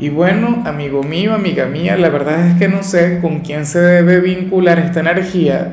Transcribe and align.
Y 0.00 0.10
bueno, 0.10 0.62
amigo 0.64 1.02
mío, 1.02 1.34
amiga 1.34 1.66
mía, 1.66 1.96
la 1.96 2.08
verdad 2.08 2.46
es 2.46 2.56
que 2.56 2.68
no 2.68 2.84
sé 2.84 3.18
con 3.20 3.40
quién 3.40 3.66
se 3.66 3.80
debe 3.80 4.20
vincular 4.20 4.78
esta 4.78 5.00
energía. 5.00 5.72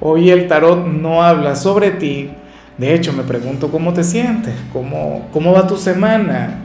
Hoy 0.00 0.30
el 0.30 0.48
tarot 0.48 0.86
no 0.86 1.22
habla 1.22 1.54
sobre 1.54 1.90
ti. 1.90 2.30
De 2.78 2.94
hecho, 2.94 3.12
me 3.12 3.24
pregunto 3.24 3.70
cómo 3.70 3.92
te 3.92 4.04
sientes, 4.04 4.54
cómo, 4.72 5.28
cómo 5.34 5.52
va 5.52 5.66
tu 5.66 5.76
semana. 5.76 6.60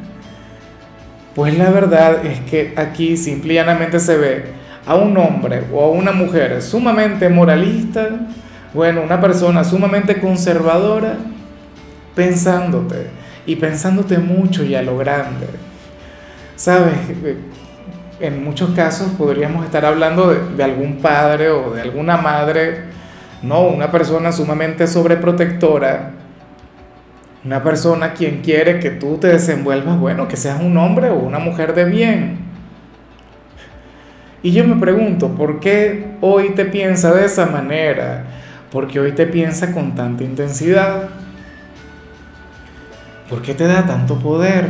Pues 1.36 1.58
la 1.58 1.72
verdad 1.72 2.26
es 2.26 2.40
que 2.40 2.74
aquí 2.78 3.18
simplemente 3.18 4.00
se 4.00 4.16
ve 4.18 4.46
a 4.86 4.96
un 4.96 5.18
hombre 5.18 5.64
o 5.74 5.84
a 5.84 5.90
una 5.90 6.14
mujer 6.14 6.62
sumamente 6.62 7.28
moralista, 7.28 8.08
bueno, 8.74 9.02
una 9.02 9.20
persona 9.20 9.66
sumamente 9.66 10.22
conservadora, 10.22 11.18
pensándote 12.16 13.08
y 13.46 13.58
pensándote 13.58 14.20
mucho 14.20 14.64
y 14.64 14.74
a 14.76 14.82
lo 14.82 14.98
grande 14.98 15.48
¿sabes? 16.56 16.94
En 18.20 18.44
muchos 18.44 18.72
casos 18.72 19.12
podríamos 19.18 19.66
estar 19.66 19.84
hablando 19.86 20.34
de, 20.34 20.64
algún 20.64 20.98
padre 20.98 21.50
o 21.50 21.74
de 21.74 21.82
alguna 21.82 22.18
madre, 22.18 22.84
no, 23.42 23.62
una 23.62 23.92
persona 23.92 24.32
sumamente 24.32 24.86
sobreprotectora, 24.86 26.12
una 27.44 27.64
persona 27.64 28.14
quien 28.14 28.42
quiere 28.42 28.80
que 28.80 28.92
tú 28.92 29.18
te 29.18 29.28
desenvuelvas, 29.28 30.00
bueno, 30.00 30.28
que 30.28 30.38
seas 30.38 30.62
un 30.62 30.78
hombre 30.78 31.10
o 31.10 31.16
una 31.16 31.40
mujer 31.40 31.74
de 31.74 31.86
bien. 31.86 32.38
Y 34.44 34.52
yo 34.52 34.64
me 34.64 34.76
pregunto, 34.76 35.30
¿por 35.30 35.60
qué 35.60 36.16
hoy 36.22 36.52
te 36.52 36.66
piensa 36.66 37.14
de 37.14 37.26
esa 37.26 37.48
manera? 37.48 38.26
¿Por 38.72 38.88
qué 38.88 39.00
hoy 39.00 39.12
te 39.12 39.26
piensa 39.26 39.72
con 39.72 39.96
tanta 39.96 40.24
intensidad? 40.24 41.10
¿Por 43.30 43.42
qué 43.42 43.54
te 43.54 43.66
da 43.66 43.86
tanto 43.86 44.20
poder? 44.20 44.70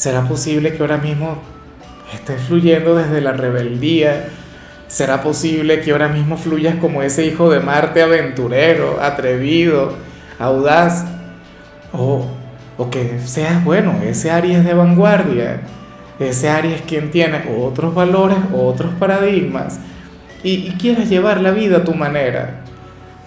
¿Será 0.00 0.22
posible 0.22 0.72
que 0.72 0.80
ahora 0.80 0.96
mismo 0.96 1.36
estés 2.14 2.40
fluyendo 2.40 2.96
desde 2.96 3.20
la 3.20 3.32
rebeldía? 3.32 4.30
¿Será 4.88 5.20
posible 5.22 5.82
que 5.82 5.90
ahora 5.90 6.08
mismo 6.08 6.38
fluyas 6.38 6.76
como 6.76 7.02
ese 7.02 7.26
hijo 7.26 7.50
de 7.50 7.60
Marte 7.60 8.00
aventurero, 8.00 8.98
atrevido, 9.02 9.92
audaz? 10.38 11.04
O, 11.92 12.24
o 12.78 12.88
que 12.88 13.20
seas, 13.26 13.62
bueno, 13.62 13.92
ese 14.02 14.30
Aries 14.30 14.64
de 14.64 14.72
vanguardia, 14.72 15.60
ese 16.18 16.48
Aries 16.48 16.80
quien 16.80 17.10
tiene 17.10 17.54
otros 17.62 17.94
valores, 17.94 18.38
otros 18.54 18.92
paradigmas, 18.98 19.80
y, 20.42 20.66
y 20.66 20.76
quieres 20.80 21.10
llevar 21.10 21.42
la 21.42 21.50
vida 21.50 21.76
a 21.76 21.84
tu 21.84 21.92
manera. 21.92 22.62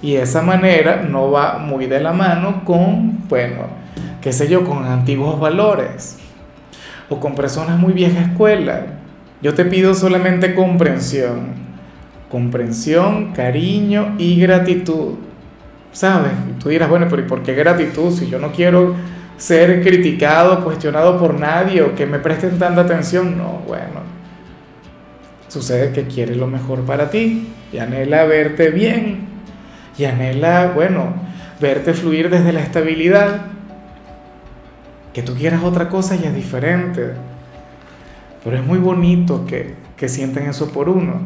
Y 0.02 0.16
esa 0.16 0.42
manera 0.42 1.06
no 1.08 1.30
va 1.30 1.60
muy 1.60 1.86
de 1.86 2.00
la 2.00 2.14
mano 2.14 2.66
con, 2.66 3.28
bueno, 3.30 3.68
qué 4.24 4.34
sé 4.34 4.48
yo, 4.48 4.66
con 4.66 4.86
antiguos 4.86 5.40
valores 5.40 6.18
o 7.10 7.20
con 7.20 7.36
personas 7.36 7.80
muy 7.80 7.94
vieja 7.94 8.22
escuela. 8.22 8.82
Yo 9.42 9.54
te 9.54 9.66
pido 9.66 9.94
solamente 9.94 10.56
comprensión, 10.56 11.54
comprensión, 12.30 13.34
cariño 13.34 14.16
y 14.18 14.40
gratitud. 14.40 15.16
¿Sabes? 15.92 16.32
tú 16.60 16.70
dirás, 16.70 16.90
bueno, 16.90 17.06
pero 17.08 17.22
¿y 17.22 17.26
por 17.26 17.44
qué 17.44 17.54
gratitud 17.54 18.12
si 18.12 18.28
yo 18.28 18.40
no 18.40 18.52
quiero 18.52 18.96
ser 19.38 19.84
criticado, 19.84 20.64
cuestionado 20.64 21.20
por 21.20 21.40
nadie 21.40 21.84
o 21.84 21.94
que 21.94 22.06
me 22.06 22.20
presten 22.20 22.58
tanta 22.58 22.82
atención? 22.82 23.38
No, 23.38 23.62
bueno. 23.68 24.02
Sucede 25.50 25.92
que 25.92 26.08
quiere 26.08 26.36
lo 26.36 26.48
mejor 26.48 26.82
para 26.82 27.12
ti 27.12 27.50
y 27.72 27.78
anhela 27.78 28.24
verte 28.24 28.72
bien 28.72 29.28
y 29.98 30.06
anhela, 30.06 30.72
bueno, 30.74 31.14
verte 31.62 31.94
fluir 31.94 32.32
desde 32.32 32.54
la 32.54 32.62
estabilidad 32.62 33.42
que 35.14 35.22
tú 35.22 35.36
quieras 35.36 35.64
otra 35.64 35.90
cosa 35.90 36.16
ya 36.16 36.30
es 36.30 36.36
diferente. 36.36 37.14
Pero 38.44 38.58
es 38.58 38.66
muy 38.66 38.80
bonito 38.80 39.46
que, 39.46 39.76
que 39.96 40.10
sientan 40.10 40.50
eso 40.50 40.72
por 40.72 40.90
uno. 40.90 41.22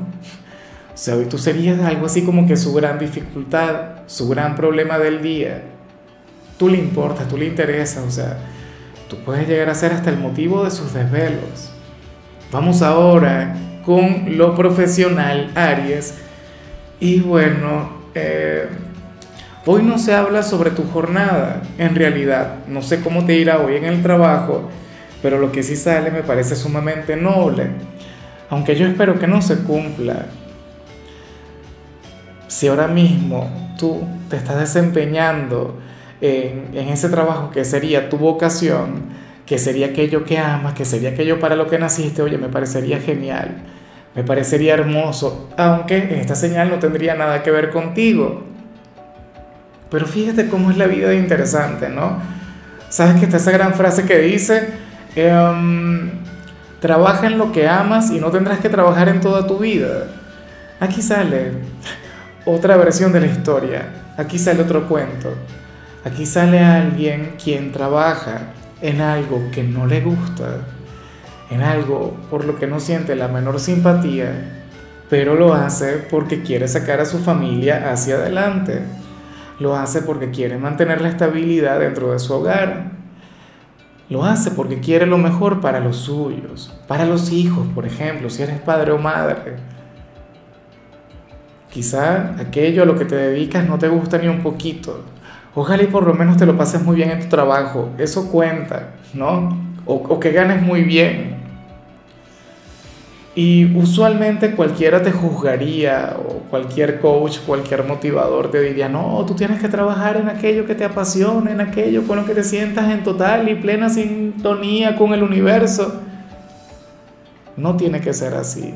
O 0.93 0.97
sea, 0.97 1.15
hoy 1.15 1.25
tú 1.25 1.37
serías 1.37 1.79
algo 1.81 2.05
así 2.05 2.23
como 2.23 2.47
que 2.47 2.57
su 2.57 2.73
gran 2.73 2.99
dificultad, 2.99 3.99
su 4.07 4.27
gran 4.29 4.55
problema 4.55 4.97
del 4.97 5.21
día. 5.21 5.63
Tú 6.57 6.69
le 6.69 6.77
importas, 6.77 7.27
tú 7.27 7.37
le 7.37 7.45
interesas, 7.45 8.03
o 8.03 8.11
sea, 8.11 8.37
tú 9.07 9.17
puedes 9.23 9.47
llegar 9.47 9.69
a 9.69 9.75
ser 9.75 9.93
hasta 9.93 10.09
el 10.09 10.17
motivo 10.17 10.63
de 10.63 10.71
sus 10.71 10.93
desvelos. 10.93 11.71
Vamos 12.51 12.81
ahora 12.81 13.55
con 13.85 14.37
lo 14.37 14.55
profesional, 14.55 15.51
Aries. 15.55 16.15
Y 16.99 17.19
bueno, 17.19 17.89
eh, 18.15 18.67
Hoy 19.69 19.83
no 19.83 20.00
se 20.00 20.13
habla 20.13 20.44
sobre 20.44 20.72
tu 20.72 20.85
jornada, 20.85 21.61
en 21.78 21.94
realidad. 21.94 22.59
No 22.69 22.81
sé 22.81 23.01
cómo 23.01 23.25
te 23.25 23.35
irá 23.35 23.59
hoy 23.59 23.75
en 23.75 23.83
el 23.83 24.01
trabajo, 24.01 24.69
pero 25.22 25.39
lo 25.39 25.51
que 25.51 25.61
sí 25.61 25.75
sale 25.75 26.09
me 26.09 26.23
parece 26.23 26.55
sumamente 26.55 27.17
noble. 27.17 27.67
Aunque 28.50 28.78
yo 28.78 28.88
espero 28.88 29.19
que 29.19 29.28
no 29.28 29.41
se 29.41 29.57
cumpla. 29.57 30.28
Si 32.47 32.69
ahora 32.69 32.88
mismo 32.88 33.73
tú 33.78 34.07
te 34.29 34.38
estás 34.38 34.57
desempeñando 34.57 35.78
en, 36.22 36.73
ese 36.73 37.09
trabajo 37.09 37.51
que 37.51 37.66
sería 37.66 38.07
tu 38.07 38.17
vocación, 38.17 39.07
que 39.45 39.57
sería 39.57 39.88
aquello 39.88 40.23
que 40.23 40.38
amas, 40.38 40.75
que 40.75 40.85
sería 40.85 41.09
aquello 41.09 41.41
para 41.41 41.57
lo 41.57 41.67
que 41.67 41.78
naciste, 41.78 42.22
oye, 42.22 42.38
me 42.38 42.47
parecería 42.47 43.01
genial, 43.01 43.63
me 44.16 44.23
parecería 44.23 44.75
hermoso, 44.75 45.49
aunque 45.57 46.22
esta 46.22 46.35
señal 46.35 46.69
no 46.69 46.79
tendría 46.79 47.16
nada 47.16 47.44
que 47.44 47.51
ver 47.51 47.69
contigo. 47.69 48.55
Pero 49.89 50.05
fíjate 50.05 50.47
cómo 50.47 50.71
es 50.71 50.77
la 50.77 50.87
vida 50.87 51.13
interesante, 51.13 51.89
¿no? 51.89 52.19
Sabes 52.89 53.17
que 53.19 53.25
está 53.25 53.37
esa 53.37 53.51
gran 53.51 53.73
frase 53.73 54.05
que 54.05 54.17
dice, 54.19 54.69
em, 55.15 56.09
trabaja 56.79 57.27
en 57.27 57.37
lo 57.37 57.51
que 57.51 57.67
amas 57.67 58.11
y 58.11 58.19
no 58.19 58.29
tendrás 58.31 58.59
que 58.59 58.69
trabajar 58.69 59.09
en 59.09 59.21
toda 59.21 59.47
tu 59.47 59.59
vida. 59.59 60.07
Aquí 60.79 61.01
sale 61.01 61.51
otra 62.45 62.77
versión 62.77 63.11
de 63.11 63.21
la 63.21 63.27
historia, 63.27 64.13
aquí 64.17 64.37
sale 64.37 64.61
otro 64.61 64.87
cuento, 64.87 65.33
aquí 66.05 66.25
sale 66.25 66.59
alguien 66.59 67.35
quien 67.43 67.71
trabaja 67.71 68.53
en 68.81 69.01
algo 69.01 69.49
que 69.51 69.63
no 69.63 69.87
le 69.87 70.01
gusta, 70.01 70.59
en 71.49 71.61
algo 71.61 72.15
por 72.29 72.45
lo 72.45 72.59
que 72.59 72.67
no 72.67 72.79
siente 72.79 73.15
la 73.15 73.27
menor 73.27 73.59
simpatía, 73.59 74.63
pero 75.09 75.35
lo 75.35 75.53
hace 75.53 75.93
porque 76.09 76.43
quiere 76.43 76.67
sacar 76.67 76.99
a 76.99 77.05
su 77.05 77.19
familia 77.19 77.89
hacia 77.91 78.15
adelante 78.15 78.81
lo 79.59 79.75
hace 79.75 80.01
porque 80.01 80.31
quiere 80.31 80.57
mantener 80.57 81.01
la 81.01 81.09
estabilidad 81.09 81.79
dentro 81.79 82.12
de 82.12 82.19
su 82.19 82.34
hogar. 82.34 82.91
Lo 84.09 84.23
hace 84.23 84.51
porque 84.51 84.79
quiere 84.79 85.06
lo 85.06 85.18
mejor 85.18 85.59
para 85.59 85.79
los 85.79 85.97
suyos, 85.97 86.73
para 86.88 87.06
los 87.06 87.31
hijos, 87.31 87.67
por 87.75 87.85
ejemplo, 87.85 88.29
si 88.29 88.44
eres 88.44 88.59
padre 88.59 88.91
o 88.91 88.97
madre. 88.97 89.56
Quizá 91.69 92.35
aquello 92.40 92.84
a 92.84 92.85
lo 92.85 92.97
que 92.97 93.06
te 93.06 93.16
dedicas 93.16 93.67
no 93.67 93.78
te 93.78 93.90
gusta 93.90 94.17
ni 94.17 94.28
un 94.28 94.41
poquito. 94.41 95.03
Ojalá 95.53 95.84
y 95.84 95.88
por 95.88 96.06
lo 96.06 96.13
menos 96.13 96.38
te 96.38 96.46
lo 96.46 96.56
pases 96.56 96.84
muy 96.84 96.96
bien 96.96 97.12
en 97.12 97.19
tu 97.19 97.28
trabajo. 97.28 97.90
Eso 97.97 98.31
cuenta, 98.31 98.94
¿no? 99.13 99.50
O, 99.85 99.96
o 99.96 100.19
que 100.19 100.31
ganes 100.31 100.62
muy 100.62 100.84
bien. 100.84 101.36
Y 103.37 103.72
usualmente 103.78 104.55
cualquiera 104.55 105.03
te 105.03 105.11
juzgaría 105.11 106.17
o 106.17 106.39
cualquier 106.49 106.99
coach, 106.99 107.37
cualquier 107.45 107.84
motivador 107.84 108.49
te 108.49 108.59
diría, 108.59 108.89
no, 108.89 109.23
tú 109.28 109.35
tienes 109.35 109.61
que 109.61 109.69
trabajar 109.69 110.17
en 110.17 110.28
aquello 110.28 110.66
que 110.66 110.73
te 110.73 110.84
apasiona, 110.84 111.51
en 111.51 111.61
aquello 111.61 112.01
con 112.07 112.17
lo 112.17 112.25
que 112.25 112.34
te 112.34 112.43
sientas 112.43 112.89
en 112.89 113.03
total 113.03 113.47
y 113.47 113.53
plena 113.53 113.89
sintonía 113.89 114.95
con 114.95 115.13
el 115.13 115.22
universo. 115.22 116.01
No 117.55 117.78
tiene 117.78 118.01
que 118.01 118.11
ser 118.11 118.34
así. 118.34 118.73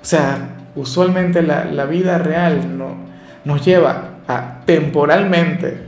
O 0.00 0.04
sea, 0.04 0.50
usualmente 0.76 1.42
la, 1.42 1.64
la 1.64 1.86
vida 1.86 2.18
real 2.18 2.78
no, 2.78 2.94
nos 3.44 3.64
lleva 3.66 4.10
a 4.28 4.60
temporalmente 4.66 5.78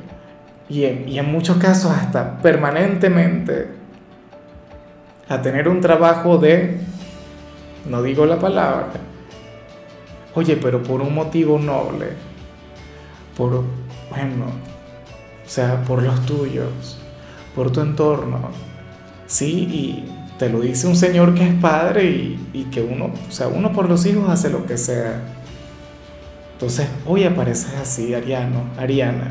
y 0.69 0.87
en, 0.87 1.09
y 1.09 1.21
en 1.21 1.31
muchos 1.31 1.59
casos 1.59 1.93
hasta 1.93 2.37
permanentemente 2.39 3.69
a 5.29 5.41
tener 5.41 5.69
un 5.69 5.81
trabajo 5.81 6.39
de 6.39 6.81
no 7.87 8.03
digo 8.03 8.27
la 8.27 8.39
palabra. 8.39 8.93
Oye, 10.35 10.57
pero 10.57 10.83
por 10.83 11.01
un 11.01 11.15
motivo 11.15 11.59
noble, 11.59 12.09
por, 13.37 13.63
bueno, 14.11 14.47
o 15.45 15.49
sea, 15.49 15.83
por 15.85 16.03
los 16.03 16.25
tuyos, 16.27 16.99
por 17.55 17.71
tu 17.71 17.81
entorno, 17.81 18.51
sí, 19.27 19.69
y 19.71 20.13
te 20.39 20.49
lo 20.49 20.61
dice 20.61 20.87
un 20.87 20.97
señor 20.97 21.35
que 21.35 21.47
es 21.47 21.55
padre 21.55 22.05
y, 22.05 22.69
que 22.73 22.83
uno, 22.83 23.13
o 23.29 23.33
sea, 23.33 23.47
uno 23.49 23.73
por 23.73 23.89
los 23.89 24.05
hijos 24.07 24.29
hace 24.29 24.51
lo 24.51 24.67
que 24.67 24.77
sea. 24.77 25.23
Entonces, 26.55 26.89
hoy 27.07 27.25
apareces 27.25 27.73
así, 27.81 28.15
Ariano, 28.15 28.65
Ariana. 28.77 29.31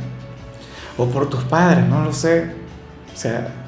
O 0.97 1.07
por 1.07 1.29
tus 1.29 1.43
padres, 1.43 1.85
no 1.87 2.03
lo 2.03 2.13
sé. 2.13 2.51
O 3.13 3.17
sea, 3.17 3.62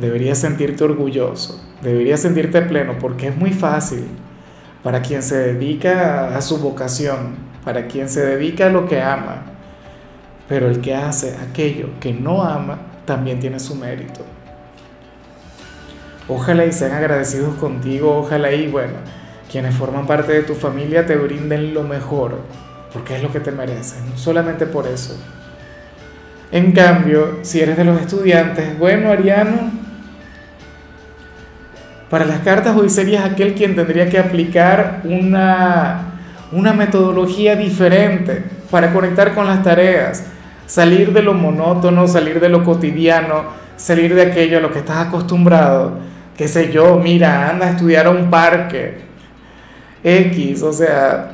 deberías 0.00 0.38
sentirte 0.38 0.84
orgulloso, 0.84 1.62
deberías 1.82 2.20
sentirte 2.20 2.62
pleno, 2.62 2.98
porque 2.98 3.28
es 3.28 3.36
muy 3.36 3.52
fácil 3.52 4.06
para 4.82 5.02
quien 5.02 5.22
se 5.22 5.36
dedica 5.36 6.36
a 6.36 6.40
su 6.40 6.58
vocación, 6.58 7.36
para 7.64 7.86
quien 7.86 8.08
se 8.08 8.24
dedica 8.24 8.66
a 8.66 8.70
lo 8.70 8.86
que 8.86 9.00
ama. 9.00 9.42
Pero 10.48 10.68
el 10.68 10.80
que 10.80 10.94
hace 10.94 11.36
aquello 11.36 11.90
que 12.00 12.12
no 12.12 12.42
ama, 12.42 12.78
también 13.04 13.40
tiene 13.40 13.60
su 13.60 13.74
mérito. 13.74 14.24
Ojalá 16.28 16.64
y 16.64 16.72
sean 16.72 16.92
agradecidos 16.92 17.56
contigo, 17.56 18.18
ojalá 18.18 18.52
y 18.52 18.68
bueno 18.68 19.20
quienes 19.50 19.74
forman 19.74 20.06
parte 20.06 20.32
de 20.32 20.42
tu 20.42 20.54
familia 20.54 21.04
te 21.04 21.16
brinden 21.16 21.74
lo 21.74 21.82
mejor, 21.82 22.38
porque 22.92 23.16
es 23.16 23.22
lo 23.22 23.32
que 23.32 23.40
te 23.40 23.50
mereces, 23.50 23.98
solamente 24.14 24.66
por 24.66 24.86
eso. 24.86 25.18
En 26.52 26.72
cambio, 26.72 27.38
si 27.42 27.60
eres 27.60 27.76
de 27.76 27.84
los 27.84 28.00
estudiantes, 28.00 28.78
bueno, 28.78 29.10
Ariano, 29.10 29.70
para 32.10 32.24
las 32.24 32.40
cartas 32.40 32.76
hoy 32.76 32.90
serías 32.90 33.24
aquel 33.24 33.54
quien 33.54 33.76
tendría 33.76 34.10
que 34.10 34.18
aplicar 34.18 35.00
una, 35.04 36.14
una 36.50 36.72
metodología 36.72 37.54
diferente 37.54 38.42
para 38.68 38.92
conectar 38.92 39.32
con 39.32 39.46
las 39.46 39.62
tareas, 39.62 40.26
salir 40.66 41.12
de 41.12 41.22
lo 41.22 41.34
monótono, 41.34 42.08
salir 42.08 42.40
de 42.40 42.48
lo 42.48 42.64
cotidiano, 42.64 43.44
salir 43.76 44.14
de 44.16 44.22
aquello 44.22 44.58
a 44.58 44.60
lo 44.60 44.72
que 44.72 44.80
estás 44.80 45.06
acostumbrado. 45.06 45.98
Qué 46.36 46.48
sé 46.48 46.72
yo, 46.72 46.98
mira, 46.98 47.48
anda 47.48 47.66
a 47.66 47.70
estudiar 47.70 48.06
a 48.06 48.10
un 48.10 48.28
parque, 48.28 48.98
X, 50.02 50.62
o 50.62 50.72
sea, 50.72 51.32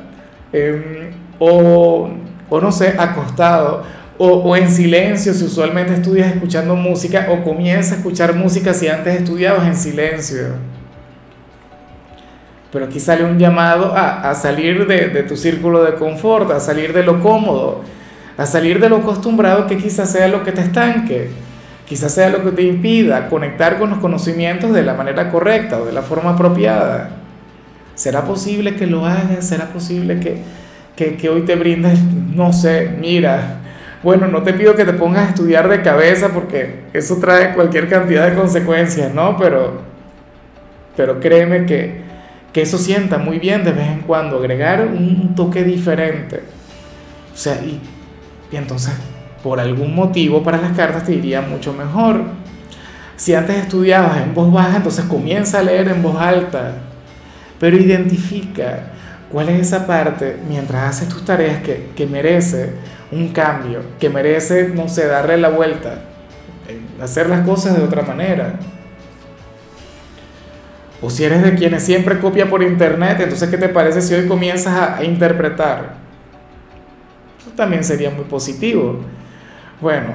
em, 0.53 1.09
o, 1.39 2.09
o, 2.49 2.61
no 2.61 2.71
sé, 2.71 2.93
acostado, 2.99 3.83
o, 4.17 4.27
o, 4.27 4.55
en 4.55 4.71
silencio 4.71 5.33
si 5.33 5.43
usualmente 5.45 5.93
estudias 5.93 6.33
escuchando 6.33 6.75
música, 6.75 7.27
o 7.29 7.43
comienza 7.43 7.95
a 7.95 7.97
escuchar 7.97 8.35
música 8.35 8.73
si 8.73 8.87
antes 8.87 9.21
estudiabas 9.21 9.67
en 9.67 9.75
silencio. 9.75 10.47
Pero 12.71 12.85
aquí 12.85 12.99
sale 12.99 13.23
un 13.23 13.37
llamado 13.37 13.95
a, 13.95 14.29
a 14.29 14.35
salir 14.35 14.87
de, 14.87 15.09
de 15.09 15.23
tu 15.23 15.37
círculo 15.37 15.83
de 15.83 15.95
confort, 15.95 16.51
a 16.51 16.59
salir 16.59 16.93
de 16.93 17.03
lo 17.03 17.21
cómodo, 17.21 17.81
a 18.37 18.45
salir 18.45 18.79
de 18.79 18.89
lo 18.89 18.97
acostumbrado 18.97 19.67
que 19.67 19.77
quizás 19.77 20.11
sea 20.11 20.27
lo 20.27 20.43
que 20.43 20.51
te 20.51 20.61
estanque, 20.61 21.29
quizás 21.87 22.13
sea 22.13 22.29
lo 22.29 22.43
que 22.43 22.51
te 22.51 22.63
impida 22.63 23.29
conectar 23.29 23.79
con 23.79 23.89
los 23.89 23.99
conocimientos 23.99 24.73
de 24.73 24.83
la 24.83 24.93
manera 24.93 25.31
correcta 25.31 25.81
o 25.81 25.85
de 25.85 25.93
la 25.93 26.01
forma 26.01 26.31
apropiada. 26.31 27.11
¿Será 27.95 28.25
posible 28.25 28.75
que 28.75 28.85
lo 28.85 29.05
hagas? 29.05 29.47
¿Será 29.47 29.69
posible 29.69 30.19
que, 30.19 30.37
que, 30.95 31.15
que, 31.15 31.29
hoy 31.29 31.41
te 31.41 31.55
brindes, 31.55 31.99
no 32.35 32.53
sé, 32.53 32.91
mira, 32.99 33.61
bueno, 34.03 34.27
no 34.27 34.43
te 34.43 34.53
pido 34.53 34.75
que 34.75 34.85
te 34.85 34.93
pongas 34.93 35.27
a 35.27 35.29
estudiar 35.29 35.67
de 35.67 35.81
cabeza 35.81 36.29
porque 36.29 36.83
eso 36.93 37.17
trae 37.17 37.53
cualquier 37.53 37.89
cantidad 37.89 38.29
de 38.29 38.35
consecuencias, 38.35 39.13
¿no? 39.13 39.37
Pero, 39.37 39.81
pero 40.95 41.19
créeme 41.19 41.65
que, 41.65 42.01
que 42.53 42.61
eso 42.61 42.77
sienta 42.77 43.17
muy 43.17 43.39
bien 43.39 43.63
de 43.63 43.71
vez 43.71 43.87
en 43.87 44.01
cuando, 44.01 44.37
agregar 44.37 44.85
un 44.85 45.33
toque 45.35 45.63
diferente. 45.63 46.41
O 47.33 47.37
sea, 47.37 47.55
y, 47.55 47.79
entonces, 48.51 48.93
por 49.43 49.59
algún 49.59 49.93
motivo 49.93 50.43
para 50.43 50.57
las 50.57 50.71
cartas 50.71 51.05
te 51.05 51.13
iría 51.13 51.41
mucho 51.41 51.73
mejor. 51.73 52.21
Si 53.15 53.33
antes 53.33 53.57
estudiabas 53.57 54.21
en 54.21 54.33
voz 54.33 54.51
baja, 54.51 54.77
entonces 54.77 55.05
comienza 55.05 55.59
a 55.59 55.63
leer 55.63 55.87
en 55.89 56.03
voz 56.03 56.19
alta 56.19 56.75
pero 57.59 57.77
identifica 57.77 58.91
cuál 59.31 59.49
es 59.49 59.67
esa 59.67 59.85
parte 59.85 60.37
mientras 60.47 60.89
haces 60.89 61.09
tus 61.09 61.25
tareas 61.25 61.61
que, 61.61 61.89
que 61.95 62.05
merece 62.05 62.73
un 63.11 63.29
cambio, 63.29 63.81
que 63.99 64.09
merece, 64.09 64.69
no 64.69 64.87
sé, 64.89 65.07
darle 65.07 65.37
la 65.37 65.49
vuelta, 65.49 66.01
eh, 66.67 66.79
hacer 67.01 67.29
las 67.29 67.45
cosas 67.45 67.77
de 67.77 67.83
otra 67.83 68.01
manera. 68.01 68.55
O 71.01 71.09
si 71.09 71.23
eres 71.23 71.43
de 71.43 71.55
quienes 71.55 71.83
siempre 71.83 72.19
copia 72.19 72.49
por 72.49 72.63
internet, 72.63 73.19
entonces 73.19 73.49
¿qué 73.49 73.57
te 73.57 73.69
parece 73.69 74.01
si 74.01 74.13
hoy 74.13 74.27
comienzas 74.27 74.99
a, 74.99 75.03
interpretar? 75.03 75.95
Eso 77.39 77.51
también 77.55 77.83
sería 77.83 78.09
muy 78.09 78.25
positivo. 78.25 78.99
Bueno, 79.79 80.07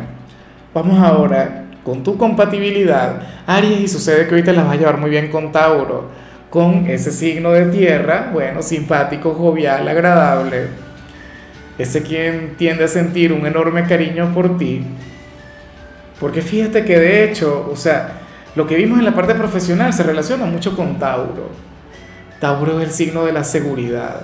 vamos 0.75 0.99
ahora 1.03 1.65
con 1.85 2.03
tu 2.03 2.17
compatibilidad, 2.17 3.23
Aries, 3.47 3.81
y 3.81 3.89
sucede 3.89 4.27
que 4.27 4.35
hoy 4.35 4.43
te 4.43 4.53
las 4.53 4.65
vas 4.65 4.75
a 4.75 4.79
llevar 4.79 4.99
muy 4.99 5.11
bien 5.11 5.31
con 5.31 5.53
Tauro 5.53 6.23
con 6.53 6.87
ese 6.87 7.11
signo 7.11 7.51
de 7.53 7.65
tierra, 7.67 8.29
bueno, 8.31 8.61
simpático, 8.61 9.33
jovial, 9.33 9.89
agradable, 9.89 10.67
ese 11.79 12.03
quien 12.03 12.55
tiende 12.57 12.85
a 12.85 12.89
sentir 12.89 13.33
un 13.33 13.47
enorme 13.47 13.87
cariño 13.87 14.33
por 14.35 14.59
ti. 14.59 14.85
Porque 16.21 16.43
fíjate 16.43 16.85
que 16.85 16.99
de 16.99 17.25
hecho, 17.25 17.69
o 17.71 17.77
sea, 17.77 18.21
lo 18.55 18.67
que 18.67 18.77
vimos 18.77 18.99
en 18.99 19.05
la 19.05 19.15
parte 19.15 19.35
profesional 19.35 19.93
se 19.93 20.03
relaciona 20.03 20.45
mucho 20.45 20.77
con 20.77 20.99
Tauro. 20.99 21.51
Tauro 22.39 22.81
es 22.81 22.89
el 22.89 22.93
signo 22.93 23.25
de 23.25 23.33
la 23.33 23.45
seguridad. 23.45 24.23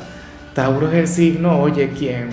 Tauro 0.54 0.88
es 0.88 0.94
el 0.94 1.08
signo, 1.08 1.60
oye, 1.60 1.90
¿quién? 1.96 2.28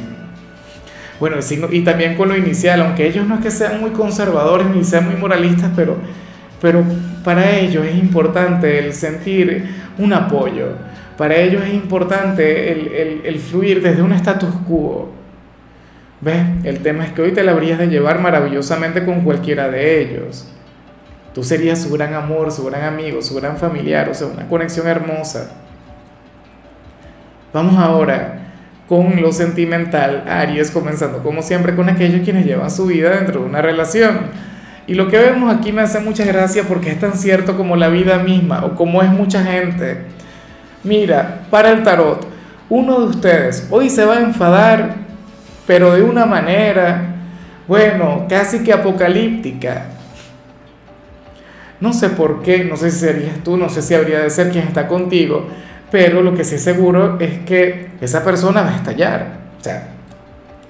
Bueno, 1.19 1.37
el 1.37 1.43
signo, 1.43 1.67
y 1.71 1.83
también 1.83 2.15
con 2.15 2.27
lo 2.27 2.35
inicial, 2.35 2.81
aunque 2.81 3.07
ellos 3.07 3.25
no 3.25 3.35
es 3.35 3.41
que 3.41 3.51
sean 3.51 3.79
muy 3.79 3.91
conservadores 3.91 4.67
ni 4.67 4.83
sean 4.83 5.05
muy 5.05 5.15
moralistas, 5.15 5.71
pero, 5.75 5.95
pero 6.61 6.83
para 7.23 7.57
ellos 7.57 7.85
es 7.85 7.95
importante 7.95 8.79
el 8.79 8.93
sentir 8.93 9.69
un 9.97 10.11
apoyo. 10.11 10.69
Para 11.17 11.35
ellos 11.35 11.63
es 11.63 11.73
importante 11.73 12.71
el, 12.71 13.21
el, 13.25 13.39
fluir 13.39 13.81
desde 13.81 14.01
un 14.01 14.11
status 14.11 14.53
quo. 14.67 15.11
¿Ves? 16.21 16.43
El 16.63 16.79
tema 16.79 17.05
es 17.05 17.13
que 17.13 17.21
hoy 17.21 17.31
te 17.31 17.43
la 17.43 17.51
habrías 17.51 17.79
de 17.79 17.87
llevar 17.87 18.19
maravillosamente 18.19 19.05
con 19.05 19.21
cualquiera 19.21 19.69
de 19.69 20.01
ellos. 20.01 20.47
Tú 21.33 21.43
serías 21.43 21.81
su 21.81 21.91
gran 21.91 22.13
amor, 22.13 22.51
su 22.51 22.65
gran 22.65 22.83
amigo, 22.83 23.21
su 23.21 23.35
gran 23.35 23.57
familiar, 23.57 24.09
o 24.09 24.13
sea, 24.13 24.27
una 24.27 24.47
conexión 24.47 24.87
hermosa. 24.87 25.51
Vamos 27.53 27.77
ahora 27.77 28.39
con 28.87 29.21
lo 29.21 29.31
sentimental, 29.31 30.25
Aries, 30.27 30.71
comenzando 30.71 31.23
como 31.23 31.41
siempre 31.41 31.75
con 31.75 31.89
aquellos 31.89 32.21
quienes 32.21 32.45
llevan 32.45 32.69
su 32.69 32.85
vida 32.85 33.11
dentro 33.11 33.41
de 33.41 33.47
una 33.47 33.61
relación. 33.61 34.19
Y 34.87 34.93
lo 34.93 35.07
que 35.07 35.17
vemos 35.17 35.53
aquí 35.53 35.71
me 35.71 35.81
hace 35.81 35.99
mucha 35.99 36.23
gracia 36.25 36.63
porque 36.67 36.91
es 36.91 36.99
tan 36.99 37.17
cierto 37.17 37.57
como 37.57 37.75
la 37.75 37.89
vida 37.89 38.19
misma 38.19 38.65
o 38.65 38.75
como 38.75 39.01
es 39.01 39.09
mucha 39.09 39.43
gente. 39.43 40.14
Mira, 40.85 41.41
para 41.49 41.71
el 41.71 41.83
tarot, 41.83 42.25
uno 42.69 43.01
de 43.01 43.05
ustedes 43.07 43.67
hoy 43.69 43.89
se 43.89 44.05
va 44.05 44.15
a 44.15 44.21
enfadar, 44.21 44.95
pero 45.67 45.93
de 45.93 46.03
una 46.03 46.25
manera, 46.25 47.15
bueno, 47.67 48.25
casi 48.29 48.63
que 48.63 48.71
apocalíptica. 48.71 49.87
No 51.81 51.91
sé 51.91 52.09
por 52.09 52.41
qué, 52.41 52.63
no 52.63 52.77
sé 52.77 52.89
si 52.89 52.99
serías 52.99 53.43
tú, 53.43 53.57
no 53.57 53.67
sé 53.67 53.81
si 53.81 53.93
habría 53.93 54.19
de 54.19 54.29
ser 54.29 54.49
quien 54.51 54.65
está 54.65 54.87
contigo, 54.87 55.47
pero 55.91 56.21
lo 56.21 56.33
que 56.33 56.45
sí 56.45 56.57
seguro 56.57 57.17
es 57.19 57.39
que 57.39 57.89
esa 57.99 58.23
persona 58.23 58.61
va 58.61 58.69
a 58.69 58.75
estallar. 58.77 59.39
O 59.59 59.63
sea, 59.63 59.89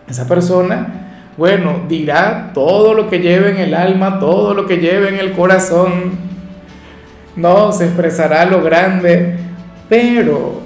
esa 0.10 0.28
persona 0.28 1.06
bueno, 1.38 1.82
dirá 1.90 2.52
todo 2.54 2.94
lo 2.94 3.10
que 3.10 3.20
lleve 3.20 3.52
en 3.52 3.58
el 3.58 3.74
alma, 3.74 4.20
todo 4.20 4.54
lo 4.54 4.66
que 4.66 4.78
lleve 4.78 5.10
en 5.10 5.20
el 5.20 5.34
corazón. 5.34 6.18
No, 7.36 7.74
se 7.74 7.86
expresará 7.86 8.46
lo 8.46 8.64
grande, 8.64 9.36
pero 9.90 10.62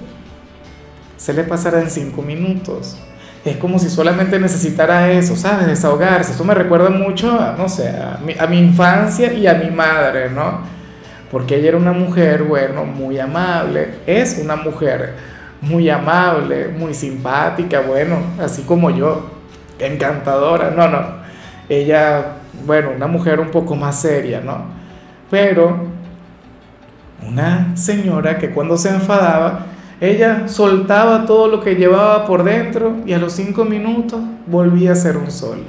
se 1.18 1.34
le 1.34 1.44
pasará 1.44 1.82
en 1.82 1.90
cinco 1.90 2.22
minutos. 2.22 2.98
Es 3.46 3.58
como 3.58 3.80
si 3.80 3.90
solamente 3.90 4.40
necesitara 4.40 5.12
eso, 5.12 5.36
¿sabes? 5.36 5.68
Desahogarse. 5.68 6.32
Esto 6.32 6.44
me 6.44 6.54
recuerda 6.54 6.90
mucho, 6.90 7.40
a, 7.40 7.56
no 7.58 7.70
sé, 7.70 7.90
a 7.90 8.20
mi, 8.26 8.36
a 8.38 8.48
mi 8.48 8.60
infancia 8.60 9.32
y 9.32 9.48
a 9.48 9.54
mi 9.54 9.72
madre, 9.72 10.30
¿no? 10.30 10.62
Porque 11.32 11.56
ella 11.56 11.70
era 11.70 11.78
una 11.78 11.94
mujer, 11.94 12.44
bueno, 12.44 12.86
muy 12.86 13.20
amable. 13.20 13.96
Es 14.06 14.40
una 14.44 14.56
mujer 14.56 15.14
muy 15.62 15.90
amable, 15.90 16.70
muy 16.70 16.94
simpática, 16.94 17.82
bueno, 17.82 18.18
así 18.40 18.64
como 18.64 18.90
yo 18.90 19.30
encantadora, 19.78 20.72
no, 20.72 20.88
no. 20.88 21.20
Ella, 21.68 22.38
bueno, 22.66 22.92
una 22.96 23.08
mujer 23.08 23.40
un 23.40 23.52
poco 23.52 23.76
más 23.76 24.02
seria, 24.02 24.42
¿no? 24.42 24.66
Pero 25.30 25.89
una 27.28 27.76
señora 27.76 28.38
que 28.38 28.52
cuando 28.52 28.78
se 28.78 28.90
enfadaba, 28.90 29.66
ella 30.02 30.48
soltaba 30.48 31.26
todo 31.26 31.48
lo 31.48 31.62
que 31.62 31.76
llevaba 31.76 32.26
por 32.26 32.44
dentro 32.44 32.98
y 33.06 33.14
a 33.14 33.20
los 33.20 33.34
cinco 33.34 33.66
minutos 33.66 34.22
volvía 34.48 34.94
a 34.94 34.96
ser 34.96 35.18
un 35.18 35.30
sol. 35.30 35.64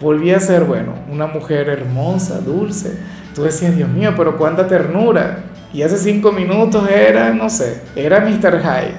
Volvía 0.00 0.36
a 0.36 0.40
ser, 0.40 0.64
bueno, 0.64 0.94
una 1.10 1.26
mujer 1.26 1.68
hermosa, 1.68 2.40
dulce. 2.40 2.98
Tú 3.34 3.42
decías, 3.42 3.76
Dios 3.76 3.88
mío, 3.88 4.14
pero 4.16 4.36
cuánta 4.36 4.66
ternura. 4.66 5.44
Y 5.72 5.82
hace 5.82 5.98
cinco 5.98 6.32
minutos 6.32 6.88
era, 6.90 7.32
no 7.32 7.50
sé, 7.50 7.82
era 7.94 8.20
Mr. 8.20 8.60
Hyde. 8.60 8.94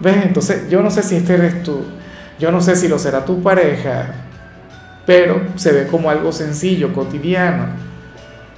¿Ves? 0.00 0.24
Entonces, 0.24 0.68
yo 0.70 0.82
no 0.82 0.90
sé 0.90 1.02
si 1.02 1.16
este 1.16 1.34
eres 1.34 1.62
tú. 1.62 1.84
Yo 2.38 2.52
no 2.52 2.60
sé 2.60 2.76
si 2.76 2.88
lo 2.88 2.98
será 2.98 3.24
tu 3.24 3.42
pareja, 3.42 4.14
pero 5.04 5.40
se 5.56 5.72
ve 5.72 5.86
como 5.88 6.08
algo 6.08 6.32
sencillo, 6.32 6.92
cotidiano. 6.92 7.87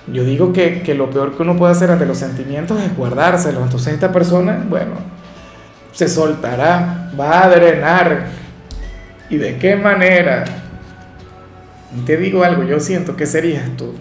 Yo 0.06 0.24
digo 0.24 0.52
que, 0.52 0.82
que 0.82 0.94
lo 0.94 1.10
peor 1.10 1.36
que 1.36 1.42
uno 1.42 1.56
puede 1.56 1.72
hacer 1.72 1.90
ante 1.90 2.06
los 2.06 2.18
sentimientos 2.18 2.80
es 2.82 2.96
guardárselos. 2.96 3.62
Entonces 3.62 3.94
esta 3.94 4.10
persona, 4.12 4.64
bueno, 4.68 4.92
se 5.92 6.08
soltará, 6.08 7.10
va 7.18 7.44
a 7.44 7.48
drenar. 7.48 8.26
¿Y 9.28 9.36
de 9.36 9.58
qué 9.58 9.76
manera? 9.76 10.44
Te 12.06 12.16
digo 12.16 12.44
algo, 12.44 12.64
yo 12.64 12.80
siento 12.80 13.16
que 13.16 13.26
serías 13.26 13.76
tú. 13.76 13.94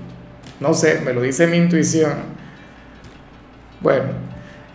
No 0.60 0.74
sé, 0.74 1.02
me 1.04 1.14
lo 1.14 1.22
dice 1.22 1.48
mi 1.48 1.58
intuición. 1.58 2.14
Bueno, 3.82 4.10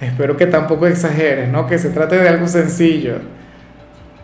espero 0.00 0.37
que 0.37 0.47
tampoco 0.47 0.87
exageres, 0.87 1.49
¿no? 1.49 1.66
Que 1.66 1.78
se 1.78 1.90
trate 1.90 2.16
de 2.16 2.28
algo 2.28 2.49
sencillo. 2.49 3.19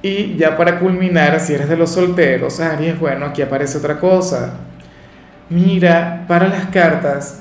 Y 0.03 0.37
ya 0.37 0.57
para 0.57 0.79
culminar, 0.79 1.39
si 1.41 1.55
eres 1.55 1.69
de 1.69 1.77
los 1.77 1.91
solteros, 1.91 2.61
Aries, 2.61 2.99
bueno, 2.99 3.27
aquí 3.27 3.43
aparece 3.43 3.79
otra 3.79 3.99
cosa. 3.99 4.55
Mira, 5.51 6.27
para 6.29 6.47
las 6.47 6.67
cartas, 6.67 7.41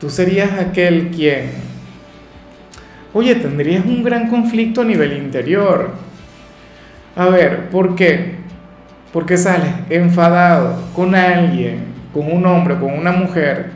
tú 0.00 0.08
serías 0.08 0.52
aquel 0.58 1.10
quien, 1.10 1.50
oye, 3.12 3.34
tendrías 3.34 3.84
un 3.84 4.02
gran 4.02 4.30
conflicto 4.30 4.80
a 4.80 4.84
nivel 4.84 5.12
interior. 5.18 5.90
A 7.14 7.26
ver, 7.26 7.68
¿por 7.68 7.94
qué? 7.94 8.36
Porque 9.12 9.36
sales 9.36 9.70
enfadado 9.90 10.82
con 10.96 11.14
alguien, 11.14 11.84
con 12.14 12.32
un 12.32 12.46
hombre, 12.46 12.78
con 12.78 12.94
una 12.94 13.12
mujer, 13.12 13.72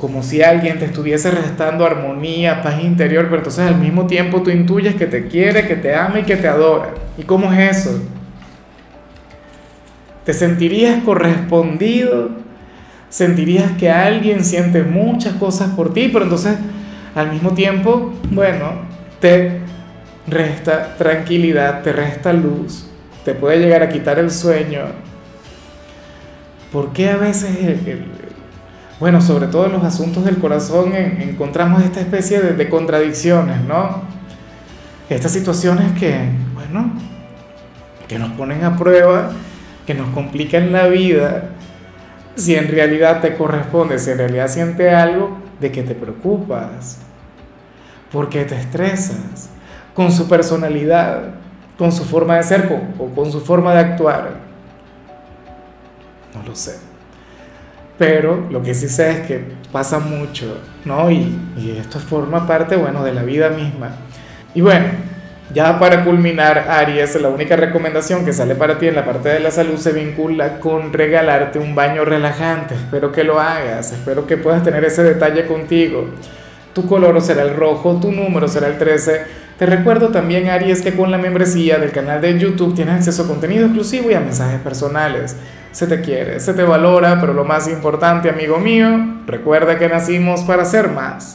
como 0.00 0.24
si 0.24 0.42
alguien 0.42 0.80
te 0.80 0.86
estuviese 0.86 1.30
restando 1.30 1.86
armonía, 1.86 2.62
paz 2.62 2.82
interior, 2.82 3.26
pero 3.26 3.36
entonces 3.36 3.64
al 3.64 3.76
mismo 3.76 4.08
tiempo 4.08 4.42
tú 4.42 4.50
intuyes 4.50 4.96
que 4.96 5.06
te 5.06 5.28
quiere, 5.28 5.68
que 5.68 5.76
te 5.76 5.94
ama 5.94 6.18
y 6.18 6.24
que 6.24 6.36
te 6.36 6.48
adora. 6.48 6.90
¿Y 7.16 7.22
cómo 7.22 7.52
es 7.52 7.78
eso? 7.78 8.02
¿Te 10.26 10.34
sentirías 10.34 11.04
correspondido? 11.04 12.30
¿Sentirías 13.08 13.72
que 13.78 13.90
alguien 13.90 14.44
siente 14.44 14.82
muchas 14.82 15.34
cosas 15.34 15.70
por 15.70 15.94
ti, 15.94 16.10
pero 16.12 16.24
entonces 16.24 16.56
al 17.14 17.30
mismo 17.30 17.52
tiempo, 17.52 18.12
bueno, 18.32 18.72
te 19.20 19.60
resta 20.26 20.96
tranquilidad, 20.96 21.82
te 21.82 21.92
resta 21.92 22.32
luz, 22.32 22.88
te 23.24 23.34
puede 23.34 23.60
llegar 23.60 23.84
a 23.84 23.88
quitar 23.88 24.18
el 24.18 24.32
sueño? 24.32 24.80
¿Por 26.72 26.92
qué 26.92 27.10
a 27.10 27.16
veces 27.16 27.56
el, 27.62 28.04
bueno, 28.98 29.20
sobre 29.20 29.46
todo 29.46 29.66
en 29.66 29.72
los 29.74 29.84
asuntos 29.84 30.24
del 30.24 30.38
corazón 30.38 30.92
encontramos 30.94 31.84
esta 31.84 32.00
especie 32.00 32.40
de, 32.40 32.68
contradicciones, 32.68 33.60
¿no? 33.60 34.02
Estas 35.08 35.30
situaciones 35.30 35.92
que, 35.98 36.18
bueno, 36.54 36.90
que 38.08 38.18
nos 38.18 38.32
ponen 38.32 38.64
a 38.64 38.76
prueba, 38.76 39.30
que 39.86 39.94
nos 39.94 40.08
complican 40.10 40.72
la 40.72 40.88
vida, 40.88 41.50
si 42.34 42.54
en 42.54 42.68
realidad 42.68 43.20
te 43.20 43.34
corresponde, 43.34 43.98
si 43.98 44.10
en 44.10 44.18
realidad 44.18 44.48
siente 44.48 44.90
algo, 44.90 45.38
de 45.60 45.72
que 45.72 45.82
te 45.82 45.94
preocupas, 45.94 46.98
porque 48.12 48.44
te 48.44 48.56
estresas, 48.56 49.48
con 49.94 50.12
su 50.12 50.28
personalidad, 50.28 51.34
con 51.78 51.92
su 51.92 52.04
forma 52.04 52.36
de 52.36 52.42
ser 52.42 52.68
o 52.98 53.06
con 53.14 53.32
su 53.32 53.40
forma 53.40 53.72
de 53.72 53.80
actuar. 53.80 54.30
No 56.34 56.42
lo 56.46 56.54
sé. 56.54 56.76
Pero 57.96 58.46
lo 58.50 58.62
que 58.62 58.74
sí 58.74 58.88
sé 58.88 59.10
es 59.10 59.26
que 59.26 59.44
pasa 59.72 59.98
mucho, 59.98 60.58
¿no? 60.84 61.10
Y, 61.10 61.38
y 61.56 61.76
esto 61.80 61.98
forma 61.98 62.46
parte, 62.46 62.76
bueno, 62.76 63.02
de 63.02 63.14
la 63.14 63.22
vida 63.22 63.48
misma. 63.48 63.96
Y 64.54 64.60
bueno, 64.60 64.86
ya 65.54 65.78
para 65.78 66.04
culminar, 66.04 66.66
Aries, 66.68 67.20
la 67.20 67.28
única 67.28 67.56
recomendación 67.56 68.24
que 68.24 68.32
sale 68.32 68.54
para 68.54 68.78
ti 68.78 68.88
en 68.88 68.96
la 68.96 69.04
parte 69.04 69.28
de 69.28 69.40
la 69.40 69.50
salud 69.50 69.76
se 69.76 69.92
vincula 69.92 70.58
con 70.58 70.92
regalarte 70.92 71.58
un 71.58 71.74
baño 71.74 72.04
relajante. 72.04 72.74
Espero 72.74 73.12
que 73.12 73.24
lo 73.24 73.40
hagas, 73.40 73.92
espero 73.92 74.26
que 74.26 74.36
puedas 74.36 74.62
tener 74.62 74.84
ese 74.84 75.02
detalle 75.02 75.46
contigo. 75.46 76.08
Tu 76.72 76.86
color 76.86 77.20
será 77.22 77.42
el 77.42 77.54
rojo, 77.54 77.98
tu 78.00 78.12
número 78.12 78.48
será 78.48 78.66
el 78.66 78.76
13. 78.76 79.46
Te 79.58 79.66
recuerdo 79.66 80.08
también, 80.08 80.48
Aries, 80.50 80.82
que 80.82 80.94
con 80.94 81.10
la 81.10 81.16
membresía 81.16 81.78
del 81.78 81.90
canal 81.90 82.20
de 82.20 82.38
YouTube 82.38 82.74
tienes 82.74 82.96
acceso 82.96 83.22
a 83.22 83.26
contenido 83.26 83.64
exclusivo 83.64 84.10
y 84.10 84.14
a 84.14 84.20
mensajes 84.20 84.60
personales 84.60 85.36
se 85.76 85.86
te 85.86 86.00
quiere, 86.00 86.40
se 86.40 86.54
te 86.54 86.62
valora, 86.62 87.20
pero 87.20 87.34
lo 87.34 87.44
más 87.44 87.68
importante, 87.68 88.30
amigo 88.30 88.58
mío, 88.58 88.88
recuerda 89.26 89.78
que 89.78 89.86
nacimos 89.90 90.40
para 90.40 90.64
ser 90.64 90.88
más. 90.88 91.34